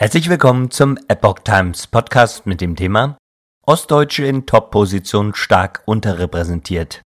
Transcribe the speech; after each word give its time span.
Herzlich 0.00 0.30
willkommen 0.30 0.70
zum 0.70 0.98
Epoch 1.08 1.40
Times 1.40 1.86
Podcast 1.86 2.46
mit 2.46 2.62
dem 2.62 2.74
Thema 2.74 3.18
Ostdeutsche 3.66 4.24
in 4.24 4.46
Top-Position 4.46 5.34
stark 5.34 5.82
unterrepräsentiert. 5.84 7.02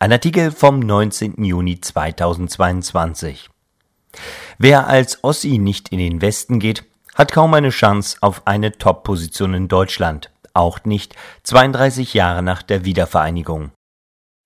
Ein 0.00 0.10
Artikel 0.10 0.50
vom 0.50 0.80
19. 0.80 1.44
Juni 1.44 1.80
2022. 1.80 3.48
Wer 4.58 4.88
als 4.88 5.22
Ossi 5.22 5.58
nicht 5.58 5.90
in 5.90 6.00
den 6.00 6.20
Westen 6.20 6.58
geht, 6.58 6.82
hat 7.14 7.30
kaum 7.30 7.54
eine 7.54 7.70
Chance 7.70 8.16
auf 8.22 8.44
eine 8.44 8.72
Top-Position 8.72 9.54
in 9.54 9.68
Deutschland, 9.68 10.32
auch 10.52 10.82
nicht 10.82 11.14
32 11.44 12.12
Jahre 12.12 12.42
nach 12.42 12.64
der 12.64 12.84
Wiedervereinigung. 12.84 13.70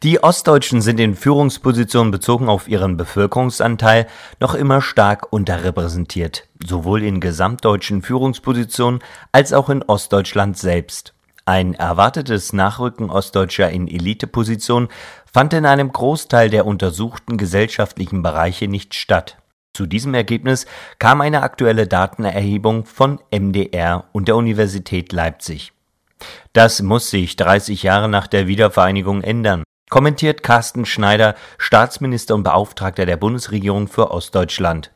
Die 0.02 0.22
Ostdeutschen 0.22 0.82
sind 0.82 1.00
in 1.00 1.14
Führungspositionen 1.14 2.10
bezogen 2.10 2.50
auf 2.50 2.68
ihren 2.68 2.98
Bevölkerungsanteil 2.98 4.06
noch 4.40 4.54
immer 4.54 4.82
stark 4.82 5.32
unterrepräsentiert, 5.32 6.46
sowohl 6.62 7.02
in 7.02 7.18
gesamtdeutschen 7.18 8.02
Führungspositionen 8.02 9.00
als 9.32 9.54
auch 9.54 9.70
in 9.70 9.82
Ostdeutschland 9.82 10.58
selbst. 10.58 11.14
Ein 11.46 11.72
erwartetes 11.72 12.52
Nachrücken 12.52 13.08
Ostdeutscher 13.08 13.70
in 13.70 13.88
Elitepositionen 13.88 14.90
fand 15.32 15.54
in 15.54 15.64
einem 15.64 15.90
Großteil 15.90 16.50
der 16.50 16.66
untersuchten 16.66 17.38
gesellschaftlichen 17.38 18.22
Bereiche 18.22 18.68
nicht 18.68 18.92
statt. 18.92 19.38
Zu 19.72 19.86
diesem 19.86 20.12
Ergebnis 20.12 20.66
kam 20.98 21.22
eine 21.22 21.42
aktuelle 21.42 21.86
Datenerhebung 21.86 22.84
von 22.84 23.18
MDR 23.30 24.04
und 24.12 24.28
der 24.28 24.36
Universität 24.36 25.12
Leipzig. 25.14 25.72
Das 26.52 26.82
muss 26.82 27.08
sich 27.08 27.36
30 27.36 27.82
Jahre 27.82 28.10
nach 28.10 28.26
der 28.26 28.46
Wiedervereinigung 28.46 29.22
ändern 29.22 29.62
kommentiert 29.90 30.42
Carsten 30.42 30.84
Schneider, 30.84 31.34
Staatsminister 31.58 32.34
und 32.34 32.42
Beauftragter 32.42 33.06
der 33.06 33.16
Bundesregierung 33.16 33.88
für 33.88 34.10
Ostdeutschland. 34.10 34.90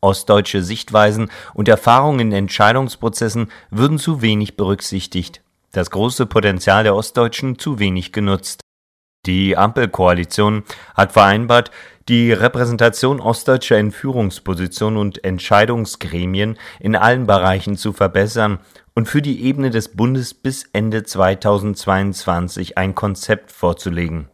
Ostdeutsche 0.00 0.62
Sichtweisen 0.62 1.30
und 1.54 1.68
Erfahrungen 1.68 2.20
in 2.20 2.32
Entscheidungsprozessen 2.32 3.50
würden 3.70 3.98
zu 3.98 4.22
wenig 4.22 4.56
berücksichtigt, 4.56 5.42
das 5.72 5.90
große 5.90 6.26
Potenzial 6.26 6.84
der 6.84 6.94
Ostdeutschen 6.94 7.58
zu 7.58 7.78
wenig 7.78 8.12
genutzt. 8.12 8.60
Die 9.26 9.56
Ampelkoalition 9.56 10.64
hat 10.94 11.12
vereinbart, 11.12 11.70
die 12.08 12.32
Repräsentation 12.32 13.20
Ostdeutscher 13.20 13.78
in 13.78 13.92
Führungspositionen 13.92 14.98
und 14.98 15.24
Entscheidungsgremien 15.24 16.58
in 16.80 16.96
allen 16.96 17.26
Bereichen 17.26 17.76
zu 17.76 17.92
verbessern 17.92 18.60
und 18.94 19.06
für 19.08 19.20
die 19.20 19.44
Ebene 19.44 19.70
des 19.70 19.88
Bundes 19.88 20.32
bis 20.32 20.64
Ende 20.72 21.02
2022 21.02 22.78
ein 22.78 22.94
Konzept 22.94 23.52
vorzulegen. 23.52 24.28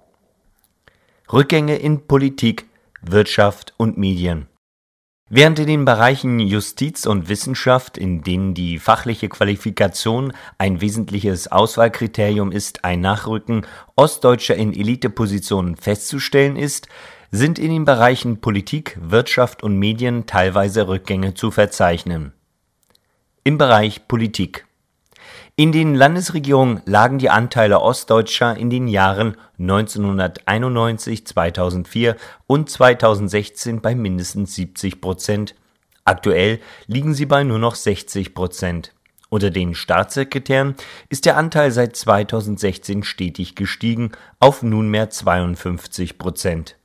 Rückgänge 1.33 1.77
in 1.77 2.07
Politik, 2.07 2.67
Wirtschaft 3.03 3.75
und 3.77 3.99
Medien. 3.99 4.47
Während 5.31 5.59
in 5.59 5.67
den 5.67 5.85
Bereichen 5.87 6.39
Justiz 6.39 7.07
und 7.07 7.31
Wissenschaft, 7.31 7.97
in 7.97 8.23
denen 8.23 8.53
die 8.53 8.79
fachliche 8.79 9.31
Qualifikation 9.31 10.35
ein 10.59 10.83
wesentliches 10.83 11.51
Auswahlkriterium 11.51 12.53
ist, 12.53 12.85
ein 12.85 13.01
Nachrücken 13.01 13.67
Ostdeutscher 13.97 14.55
in 14.55 14.75
Elitepositionen 14.75 15.77
festzustellen 15.77 16.57
ist, 16.57 16.89
sind 17.31 17.59
in 17.59 17.71
den 17.71 17.85
Bereichen 17.87 18.43
Politik, 18.43 18.99
Wirtschaft 19.01 19.63
und 19.63 19.79
Medien 19.79 20.27
teilweise 20.27 20.89
Rückgänge 20.89 21.33
zu 21.33 21.51
verzeichnen. 21.51 22.33
Im 23.45 23.57
Bereich 23.57 24.07
Politik 24.07 24.67
in 25.57 25.71
den 25.71 25.95
Landesregierungen 25.95 26.83
lagen 26.85 27.19
die 27.19 27.31
Anteile 27.31 27.81
Ostdeutscher 27.81 28.57
in 28.57 28.71
den 28.71 28.89
Jahren 28.89 29.37
1991, 29.61 31.25
2004 31.29 32.17
und 32.49 32.69
2016 32.69 33.81
bei 33.81 33.95
mindestens 33.95 34.57
70 34.57 35.01
Prozent. 35.01 35.55
Aktuell 36.05 36.59
liegen 36.89 37.15
sie 37.15 37.27
bei 37.27 37.45
nur 37.45 37.61
noch 37.61 37.77
60 37.77 38.35
Prozent. 38.35 38.93
Unter 39.29 39.51
den 39.51 39.77
Staatssekretären 39.77 40.75
ist 41.09 41.25
der 41.25 41.37
Anteil 41.37 41.71
seit 41.71 41.95
2016 41.95 43.05
stetig 43.05 43.55
gestiegen 43.55 44.11
auf 44.41 44.65
nunmehr 44.65 45.09
52 45.11 46.19
Prozent. 46.19 46.77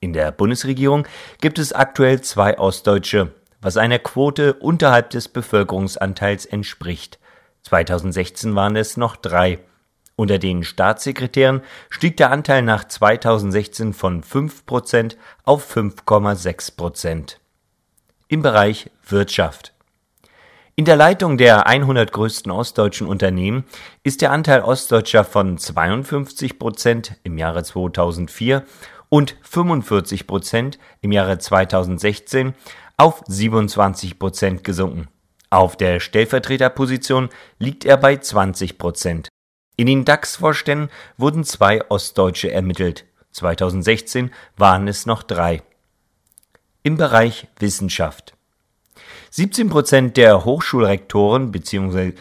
In 0.00 0.14
der 0.14 0.32
Bundesregierung 0.32 1.06
gibt 1.42 1.58
es 1.58 1.74
aktuell 1.74 2.22
zwei 2.22 2.58
Ostdeutsche, 2.58 3.34
was 3.60 3.76
einer 3.76 3.98
Quote 3.98 4.54
unterhalb 4.54 5.10
des 5.10 5.28
Bevölkerungsanteils 5.28 6.46
entspricht. 6.46 7.18
2016 7.64 8.54
waren 8.54 8.76
es 8.76 8.96
noch 8.96 9.16
drei. 9.16 9.58
Unter 10.16 10.38
den 10.38 10.62
Staatssekretären 10.62 11.62
stieg 11.90 12.16
der 12.16 12.30
Anteil 12.30 12.62
nach 12.62 12.84
2016 12.84 13.92
von 13.92 14.22
5% 14.22 15.16
auf 15.44 15.74
5,6%. 15.74 17.36
Im 18.28 18.42
Bereich 18.42 18.90
Wirtschaft. 19.06 19.72
In 20.76 20.84
der 20.84 20.96
Leitung 20.96 21.36
der 21.36 21.66
100 21.66 22.10
größten 22.12 22.50
ostdeutschen 22.50 23.06
Unternehmen 23.06 23.64
ist 24.02 24.22
der 24.22 24.32
Anteil 24.32 24.62
Ostdeutscher 24.62 25.24
von 25.24 25.56
52% 25.56 27.12
im 27.22 27.38
Jahre 27.38 27.62
2004 27.62 28.64
und 29.08 29.36
45% 29.48 30.78
im 31.00 31.12
Jahre 31.12 31.38
2016 31.38 32.54
auf 32.96 33.22
27% 33.24 34.62
gesunken. 34.62 35.08
Auf 35.54 35.76
der 35.76 36.00
Stellvertreterposition 36.00 37.28
liegt 37.60 37.84
er 37.84 37.96
bei 37.96 38.16
20 38.16 38.76
Prozent. 38.76 39.28
In 39.76 39.86
den 39.86 40.04
DAX-Vorständen 40.04 40.90
wurden 41.16 41.44
zwei 41.44 41.88
Ostdeutsche 41.92 42.50
ermittelt. 42.50 43.04
2016 43.30 44.32
waren 44.56 44.88
es 44.88 45.06
noch 45.06 45.22
drei. 45.22 45.62
Im 46.82 46.96
Bereich 46.96 47.46
Wissenschaft. 47.60 48.34
17 49.30 49.68
Prozent 49.68 50.16
der 50.16 50.44
Hochschulrektoren 50.44 51.52
bzw. 51.52 52.16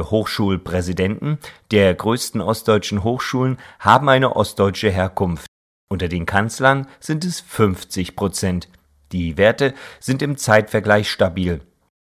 Hochschulpräsidenten 0.00 1.38
der 1.70 1.94
größten 1.94 2.40
ostdeutschen 2.40 3.04
Hochschulen 3.04 3.58
haben 3.78 4.08
eine 4.08 4.34
ostdeutsche 4.34 4.90
Herkunft. 4.90 5.46
Unter 5.88 6.08
den 6.08 6.26
Kanzlern 6.26 6.88
sind 6.98 7.24
es 7.24 7.38
50 7.42 8.16
Prozent. 8.16 8.68
Die 9.12 9.36
Werte 9.36 9.72
sind 10.00 10.20
im 10.20 10.36
Zeitvergleich 10.36 11.08
stabil. 11.08 11.60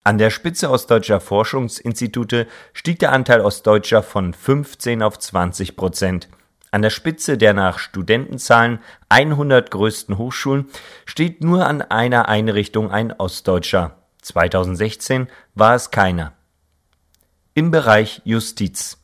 An 0.05 0.19
der 0.19 0.31
Spitze 0.31 0.69
ostdeutscher 0.69 1.21
Forschungsinstitute 1.21 2.49
stieg 2.73 2.99
der 2.99 3.13
Anteil 3.13 3.41
Ostdeutscher 3.41 4.03
von 4.03 4.35
15 4.35 5.01
auf 5.01 5.17
20 5.19 5.77
Prozent. 5.77 6.29
An 6.73 6.83
der 6.83 6.91
Spitze 6.91 7.39
der 7.39 7.55
nach 7.55 7.79
Studentenzahlen 7.79 8.81
100 9.11 9.71
größten 9.71 10.19
Hochschulen 10.19 10.71
steht 11.07 11.45
nur 11.45 11.67
an 11.67 11.83
einer 11.83 12.29
Einrichtung 12.29 12.91
ein 12.91 13.13
Ostdeutscher. 13.13 13.99
2016 14.23 15.29
war 15.55 15.77
es 15.77 15.91
keiner. 15.91 16.33
Im 17.55 17.71
Bereich 17.71 18.23
Justiz 18.25 19.02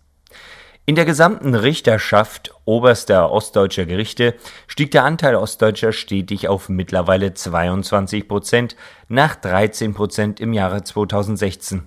in 0.88 0.94
der 0.94 1.04
gesamten 1.04 1.54
Richterschaft 1.54 2.54
oberster 2.65 3.31
ostdeutscher 3.31 3.84
Gerichte 3.84 4.37
stieg 4.66 4.91
der 4.91 5.04
Anteil 5.04 5.34
Ostdeutscher 5.34 5.93
stetig 5.93 6.49
auf 6.49 6.71
mittlerweile 6.71 7.34
22 7.34 8.26
Prozent 8.26 8.75
nach 9.06 9.37
13 9.37 9.93
Prozent 9.93 10.41
im 10.41 10.54
Jahre 10.54 10.82
2016. 10.82 11.87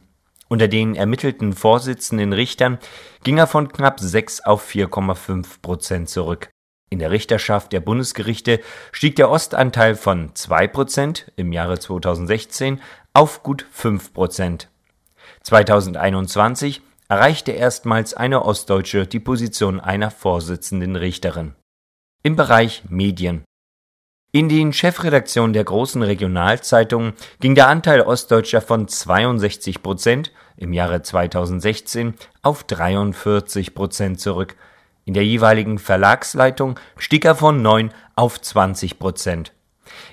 Unter 0.50 0.68
den 0.68 0.94
ermittelten 0.94 1.54
Vorsitzenden 1.54 2.32
Richtern 2.32 2.78
ging 3.24 3.40
er 3.40 3.48
von 3.48 3.70
knapp 3.70 4.00
6 4.00 4.42
auf 4.42 4.70
4,5 4.70 5.48
Prozent 5.64 6.08
zurück. 6.08 6.50
In 6.92 7.00
der 7.00 7.10
Richterschaft 7.10 7.74
der 7.74 7.80
Bundesgerichte 7.80 8.60
stieg 8.92 9.16
der 9.16 9.32
Ostanteil 9.32 9.96
von 9.96 10.36
2 10.36 10.68
Prozent 10.68 11.32
im 11.38 11.54
Jahre 11.54 11.80
2016 11.80 12.80
auf 13.16 13.42
gut 13.42 13.66
5 13.72 14.14
Prozent. 14.14 14.70
2021 15.42 16.84
erreichte 17.12 17.52
erstmals 17.52 18.14
eine 18.14 18.46
Ostdeutsche 18.46 19.06
die 19.06 19.20
Position 19.20 19.82
einer 19.82 20.12
Vorsitzenden 20.12 20.96
Richterin. 20.96 21.56
Im 22.24 22.38
Bereich 22.38 22.84
Medien 22.88 23.44
in 24.32 24.48
den 24.48 24.72
Chefredaktionen 24.72 25.52
der 25.52 25.66
großen 25.66 26.04
Regionalzeitungen 26.04 27.12
ging 27.42 27.54
der 27.54 27.68
Anteil 27.68 28.00
Ostdeutscher 28.00 28.62
von 28.62 28.88
62 28.88 29.84
Prozent 29.84 30.32
im 30.56 30.72
Jahre 30.72 31.02
2016 31.02 32.14
auf 32.44 32.64
43 32.64 33.76
Prozent 33.76 34.22
zurück. 34.22 34.56
In 35.04 35.14
der 35.14 35.26
jeweiligen 35.26 35.80
Verlagsleitung 35.80 36.80
stieg 36.96 37.26
er 37.26 37.36
von 37.36 37.62
9 37.62 37.92
auf 38.16 38.40
20 38.40 39.00
Prozent. 39.00 39.52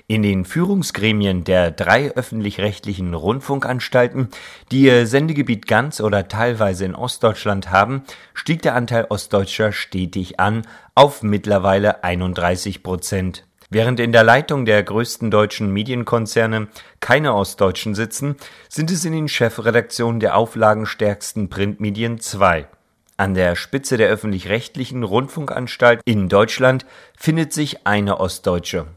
In 0.07 0.23
den 0.23 0.45
Führungsgremien 0.45 1.43
der 1.43 1.71
drei 1.71 2.11
öffentlich-rechtlichen 2.11 3.13
Rundfunkanstalten, 3.13 4.29
die 4.71 4.81
ihr 4.81 5.07
Sendegebiet 5.07 5.67
ganz 5.67 6.01
oder 6.01 6.27
teilweise 6.27 6.85
in 6.85 6.95
Ostdeutschland 6.95 7.71
haben, 7.71 8.03
stieg 8.33 8.61
der 8.61 8.75
Anteil 8.75 9.05
Ostdeutscher 9.09 9.71
stetig 9.71 10.39
an 10.39 10.63
auf 10.95 11.23
mittlerweile 11.23 12.03
31 12.03 12.83
Prozent. 12.83 13.45
Während 13.71 13.99
in 13.99 14.11
der 14.11 14.23
Leitung 14.23 14.65
der 14.65 14.81
größten 14.81 15.29
deutschen 15.29 15.71
Medienkonzerne 15.71 16.69
keine 16.99 17.35
Ostdeutschen 17.35 17.93
sitzen, 17.93 18.35
sind 18.67 18.89
es 18.89 19.05
in 19.05 19.13
den 19.13 19.27
Chefredaktionen 19.27 20.19
der 20.19 20.35
auflagenstärksten 20.35 21.49
Printmedien 21.49 22.19
zwei. 22.19 22.67
An 23.15 23.35
der 23.35 23.55
Spitze 23.55 23.97
der 23.97 24.09
öffentlich-rechtlichen 24.09 25.03
Rundfunkanstalt 25.03 26.01
in 26.05 26.29
Deutschland 26.29 26.85
findet 27.15 27.53
sich 27.53 27.85
eine 27.85 28.19
Ostdeutsche. 28.19 28.87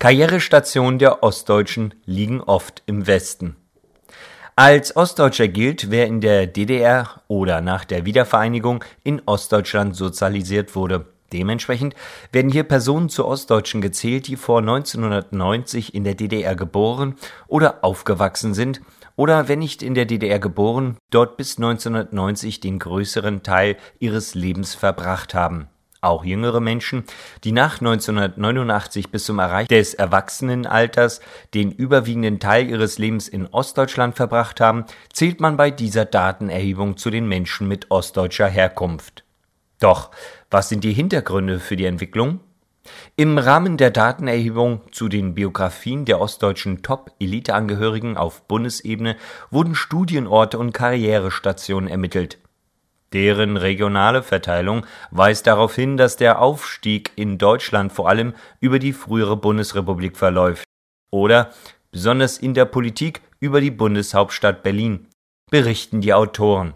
Karrierestationen 0.00 0.98
der 0.98 1.22
Ostdeutschen 1.22 1.92
liegen 2.06 2.40
oft 2.40 2.82
im 2.86 3.06
Westen. 3.06 3.56
Als 4.56 4.96
Ostdeutscher 4.96 5.46
gilt, 5.46 5.90
wer 5.90 6.06
in 6.06 6.22
der 6.22 6.46
DDR 6.46 7.20
oder 7.28 7.60
nach 7.60 7.84
der 7.84 8.06
Wiedervereinigung 8.06 8.82
in 9.04 9.20
Ostdeutschland 9.26 9.94
sozialisiert 9.94 10.74
wurde. 10.74 11.04
Dementsprechend 11.34 11.94
werden 12.32 12.50
hier 12.50 12.64
Personen 12.64 13.10
zu 13.10 13.26
Ostdeutschen 13.26 13.82
gezählt, 13.82 14.26
die 14.26 14.36
vor 14.36 14.60
1990 14.60 15.94
in 15.94 16.04
der 16.04 16.14
DDR 16.14 16.56
geboren 16.56 17.16
oder 17.46 17.84
aufgewachsen 17.84 18.54
sind 18.54 18.80
oder 19.16 19.48
wenn 19.48 19.58
nicht 19.58 19.82
in 19.82 19.92
der 19.92 20.06
DDR 20.06 20.38
geboren, 20.38 20.96
dort 21.10 21.36
bis 21.36 21.58
1990 21.58 22.60
den 22.60 22.78
größeren 22.78 23.42
Teil 23.42 23.76
ihres 23.98 24.34
Lebens 24.34 24.74
verbracht 24.74 25.34
haben. 25.34 25.68
Auch 26.02 26.24
jüngere 26.24 26.60
Menschen, 26.60 27.04
die 27.44 27.52
nach 27.52 27.80
1989 27.80 29.10
bis 29.10 29.24
zum 29.24 29.38
Erreichen 29.38 29.68
des 29.68 29.92
Erwachsenenalters 29.92 31.20
den 31.52 31.70
überwiegenden 31.72 32.40
Teil 32.40 32.70
ihres 32.70 32.96
Lebens 32.96 33.28
in 33.28 33.46
Ostdeutschland 33.46 34.16
verbracht 34.16 34.60
haben, 34.60 34.86
zählt 35.12 35.40
man 35.40 35.58
bei 35.58 35.70
dieser 35.70 36.06
Datenerhebung 36.06 36.96
zu 36.96 37.10
den 37.10 37.28
Menschen 37.28 37.68
mit 37.68 37.90
ostdeutscher 37.90 38.48
Herkunft. 38.48 39.24
Doch, 39.78 40.10
was 40.50 40.70
sind 40.70 40.84
die 40.84 40.94
Hintergründe 40.94 41.60
für 41.60 41.76
die 41.76 41.84
Entwicklung? 41.84 42.40
Im 43.16 43.36
Rahmen 43.36 43.76
der 43.76 43.90
Datenerhebung 43.90 44.80
zu 44.92 45.08
den 45.08 45.34
Biografien 45.34 46.06
der 46.06 46.20
ostdeutschen 46.20 46.82
Top-Eliteangehörigen 46.82 48.16
auf 48.16 48.42
Bundesebene 48.48 49.16
wurden 49.50 49.74
Studienorte 49.74 50.58
und 50.58 50.72
Karrierestationen 50.72 51.90
ermittelt. 51.90 52.38
Deren 53.12 53.56
regionale 53.56 54.22
Verteilung 54.22 54.86
weist 55.10 55.46
darauf 55.46 55.74
hin, 55.74 55.96
dass 55.96 56.16
der 56.16 56.40
Aufstieg 56.40 57.10
in 57.16 57.38
Deutschland 57.38 57.92
vor 57.92 58.08
allem 58.08 58.34
über 58.60 58.78
die 58.78 58.92
frühere 58.92 59.36
Bundesrepublik 59.36 60.16
verläuft 60.16 60.64
oder 61.10 61.50
besonders 61.90 62.38
in 62.38 62.54
der 62.54 62.66
Politik 62.66 63.20
über 63.40 63.60
die 63.60 63.72
Bundeshauptstadt 63.72 64.62
Berlin, 64.62 65.08
berichten 65.50 66.00
die 66.00 66.14
Autoren. 66.14 66.74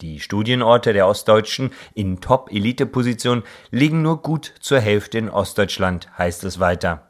Die 0.00 0.20
Studienorte 0.20 0.92
der 0.92 1.06
Ostdeutschen 1.06 1.70
in 1.94 2.20
Top-Elite-Position 2.20 3.44
liegen 3.70 4.02
nur 4.02 4.20
gut 4.20 4.52
zur 4.60 4.80
Hälfte 4.80 5.18
in 5.18 5.30
Ostdeutschland, 5.30 6.08
heißt 6.18 6.44
es 6.44 6.60
weiter. 6.60 7.08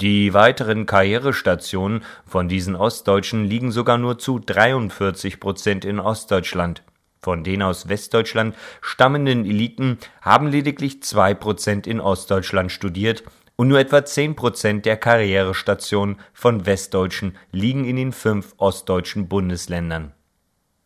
Die 0.00 0.34
weiteren 0.34 0.86
Karrierestationen 0.86 2.04
von 2.26 2.48
diesen 2.48 2.76
Ostdeutschen 2.76 3.44
liegen 3.44 3.72
sogar 3.72 3.98
nur 3.98 4.18
zu 4.18 4.38
43 4.38 5.40
Prozent 5.40 5.84
in 5.84 5.98
Ostdeutschland. 5.98 6.82
Von 7.22 7.44
den 7.44 7.62
aus 7.62 7.88
Westdeutschland 7.88 8.56
stammenden 8.80 9.44
Eliten 9.44 9.98
haben 10.20 10.48
lediglich 10.48 11.02
zwei 11.04 11.34
Prozent 11.34 11.86
in 11.86 12.00
Ostdeutschland 12.00 12.72
studiert 12.72 13.22
und 13.54 13.68
nur 13.68 13.78
etwa 13.78 14.04
zehn 14.04 14.34
Prozent 14.34 14.86
der 14.86 14.96
Karrierestationen 14.96 16.16
von 16.32 16.66
Westdeutschen 16.66 17.38
liegen 17.52 17.84
in 17.84 17.94
den 17.94 18.12
fünf 18.12 18.54
ostdeutschen 18.56 19.28
Bundesländern. 19.28 20.12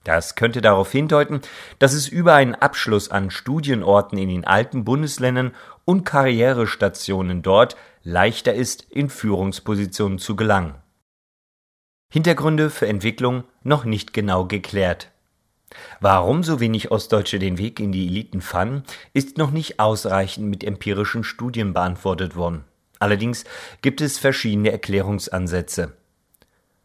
Das 0.04 0.34
könnte 0.34 0.60
darauf 0.60 0.92
hindeuten, 0.92 1.40
dass 1.78 1.94
es 1.94 2.06
über 2.06 2.34
einen 2.34 2.54
Abschluss 2.54 3.10
an 3.10 3.30
Studienorten 3.30 4.18
in 4.18 4.28
den 4.28 4.44
alten 4.44 4.84
Bundesländern 4.84 5.52
und 5.86 6.04
Karrierestationen 6.04 7.42
dort 7.42 7.76
leichter 8.02 8.52
ist, 8.52 8.82
in 8.90 9.08
Führungspositionen 9.08 10.18
zu 10.18 10.36
gelangen. 10.36 10.74
Hintergründe 12.12 12.70
für 12.70 12.86
Entwicklung 12.86 13.44
noch 13.62 13.84
nicht 13.84 14.12
genau 14.12 14.44
geklärt. 14.44 15.10
Warum 16.00 16.42
so 16.42 16.60
wenig 16.60 16.90
Ostdeutsche 16.90 17.38
den 17.38 17.58
Weg 17.58 17.80
in 17.80 17.92
die 17.92 18.06
Eliten 18.06 18.40
fanden, 18.40 18.84
ist 19.12 19.38
noch 19.38 19.50
nicht 19.50 19.80
ausreichend 19.80 20.48
mit 20.48 20.64
empirischen 20.64 21.24
Studien 21.24 21.72
beantwortet 21.72 22.36
worden. 22.36 22.64
Allerdings 22.98 23.44
gibt 23.82 24.00
es 24.00 24.18
verschiedene 24.18 24.72
Erklärungsansätze. 24.72 25.92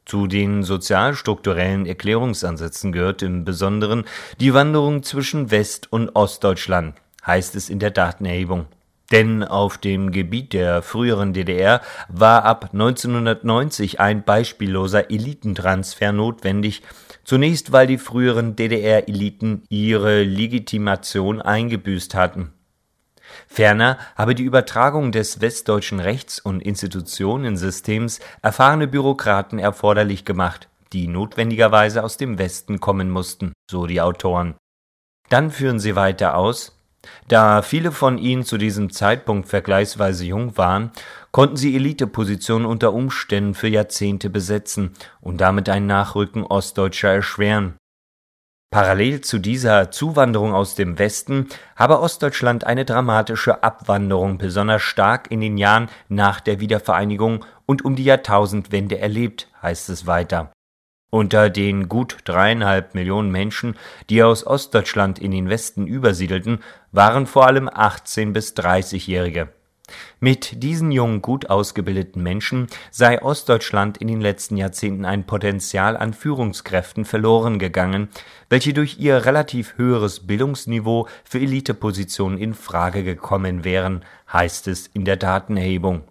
Zu 0.05 0.27
den 0.27 0.63
sozialstrukturellen 0.63 1.85
Erklärungsansätzen 1.85 2.91
gehört 2.91 3.21
im 3.21 3.45
Besonderen 3.45 4.05
die 4.39 4.53
Wanderung 4.53 5.03
zwischen 5.03 5.51
West- 5.51 5.91
und 5.91 6.15
Ostdeutschland, 6.15 6.95
heißt 7.25 7.55
es 7.55 7.69
in 7.69 7.79
der 7.79 7.91
Datenerhebung. 7.91 8.65
Denn 9.11 9.43
auf 9.43 9.77
dem 9.77 10.11
Gebiet 10.11 10.53
der 10.53 10.81
früheren 10.81 11.33
DDR 11.33 11.81
war 12.07 12.45
ab 12.45 12.69
1990 12.71 13.99
ein 13.99 14.23
beispielloser 14.23 15.11
Elitentransfer 15.11 16.13
notwendig, 16.13 16.81
zunächst 17.25 17.73
weil 17.73 17.87
die 17.87 17.97
früheren 17.97 18.55
DDR-Eliten 18.55 19.63
ihre 19.69 20.23
Legitimation 20.23 21.41
eingebüßt 21.41 22.15
hatten. 22.15 22.53
Ferner 23.47 23.97
habe 24.15 24.35
die 24.35 24.43
Übertragung 24.43 25.11
des 25.11 25.41
westdeutschen 25.41 25.99
Rechts- 25.99 26.39
und 26.39 26.61
Institutionensystems 26.61 28.19
erfahrene 28.41 28.87
Bürokraten 28.87 29.59
erforderlich 29.59 30.25
gemacht, 30.25 30.69
die 30.93 31.07
notwendigerweise 31.07 32.03
aus 32.03 32.17
dem 32.17 32.37
Westen 32.37 32.79
kommen 32.79 33.09
mussten, 33.09 33.53
so 33.69 33.87
die 33.87 34.01
Autoren. 34.01 34.55
Dann 35.29 35.51
führen 35.51 35.79
sie 35.79 35.95
weiter 35.95 36.35
aus, 36.35 36.80
da 37.27 37.61
viele 37.61 37.91
von 37.91 38.17
ihnen 38.17 38.43
zu 38.43 38.57
diesem 38.57 38.91
Zeitpunkt 38.91 39.47
vergleichsweise 39.47 40.25
jung 40.25 40.57
waren, 40.57 40.91
konnten 41.31 41.57
sie 41.57 41.75
Elitepositionen 41.75 42.65
unter 42.65 42.93
Umständen 42.93 43.53
für 43.53 43.67
Jahrzehnte 43.67 44.29
besetzen 44.29 44.91
und 45.21 45.39
damit 45.39 45.69
ein 45.69 45.87
Nachrücken 45.87 46.43
Ostdeutscher 46.43 47.09
erschweren. 47.09 47.75
Parallel 48.71 49.19
zu 49.19 49.37
dieser 49.37 49.91
Zuwanderung 49.91 50.53
aus 50.53 50.75
dem 50.75 50.97
Westen 50.97 51.49
habe 51.75 51.99
Ostdeutschland 51.99 52.65
eine 52.65 52.85
dramatische 52.85 53.63
Abwanderung 53.63 54.37
besonders 54.37 54.81
stark 54.81 55.29
in 55.29 55.41
den 55.41 55.57
Jahren 55.57 55.89
nach 56.07 56.39
der 56.39 56.61
Wiedervereinigung 56.61 57.43
und 57.65 57.83
um 57.83 57.97
die 57.97 58.05
Jahrtausendwende 58.05 58.97
erlebt, 58.97 59.49
heißt 59.61 59.89
es 59.89 60.07
weiter. 60.07 60.53
Unter 61.13 61.49
den 61.49 61.89
gut 61.89 62.19
dreieinhalb 62.23 62.95
Millionen 62.95 63.31
Menschen, 63.31 63.75
die 64.09 64.23
aus 64.23 64.47
Ostdeutschland 64.47 65.19
in 65.19 65.31
den 65.31 65.49
Westen 65.49 65.85
übersiedelten, 65.85 66.59
waren 66.93 67.27
vor 67.27 67.47
allem 67.47 67.69
18 67.71 68.31
bis 68.31 68.55
30-Jährige. 68.55 69.49
Mit 70.21 70.63
diesen 70.63 70.89
jungen, 70.89 71.21
gut 71.21 71.49
ausgebildeten 71.49 72.23
Menschen 72.23 72.67
sei 72.91 73.21
Ostdeutschland 73.21 73.97
in 73.97 74.07
den 74.07 74.21
letzten 74.21 74.55
Jahrzehnten 74.55 75.03
ein 75.03 75.25
Potenzial 75.25 75.97
an 75.97 76.13
Führungskräften 76.13 77.03
verloren 77.03 77.59
gegangen, 77.59 78.07
welche 78.49 78.73
durch 78.73 78.97
ihr 78.97 79.25
relativ 79.25 79.77
höheres 79.77 80.25
Bildungsniveau 80.25 81.09
für 81.25 81.39
Elitepositionen 81.39 82.37
in 82.37 82.53
Frage 82.53 83.03
gekommen 83.03 83.65
wären, 83.65 84.05
heißt 84.31 84.69
es 84.69 84.87
in 84.87 85.03
der 85.03 85.17
Datenerhebung 85.17 86.03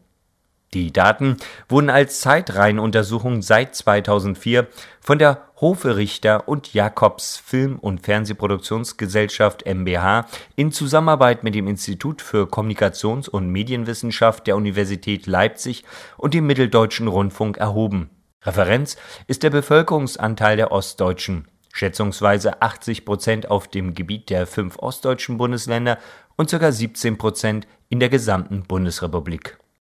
die 0.73 0.93
Daten 0.93 1.37
wurden 1.69 1.91
als 1.91 2.21
Zeitreihenuntersuchung 2.21 3.43
seit 3.43 3.75
2004 3.75 4.69
von 5.01 5.19
der 5.19 5.49
Hofe 5.61 5.97
Richter 5.97 6.47
und 6.49 6.73
Jacobs 6.73 7.39
Film- 7.39 7.81
und 7.81 8.03
Fernsehproduktionsgesellschaft 8.03 9.67
MBH 9.67 10.27
in 10.55 10.71
Zusammenarbeit 10.71 11.43
mit 11.43 11.57
dem 11.57 11.67
Institut 11.67 12.23
für 12.23 12.47
Kommunikations- 12.47 13.29
und 13.29 13.49
Medienwissenschaft 13.51 14.47
der 14.47 14.57
Universität 14.57 15.27
Leipzig 15.27 15.85
und 16.17 16.35
dem 16.35 16.47
Mitteldeutschen 16.47 17.09
Rundfunk 17.09 17.57
erhoben. 17.57 18.11
Referenz 18.43 18.97
ist 19.27 19.43
der 19.43 19.51
Bevölkerungsanteil 19.51 20.57
der 20.57 20.71
Ostdeutschen, 20.71 21.49
schätzungsweise 21.73 22.63
80 22.63 23.05
Prozent 23.05 23.51
auf 23.51 23.67
dem 23.67 23.95
Gebiet 23.95 24.31
der 24.31 24.47
fünf 24.47 24.79
ostdeutschen 24.79 25.37
Bundesländer 25.37 25.99
und 26.37 26.49
ca. 26.49 26.71
17 26.71 27.19
Prozent 27.19 27.67
in 27.89 27.99
der 27.99 28.09
gesamten 28.09 28.63
Bundesrepublik 28.63 29.59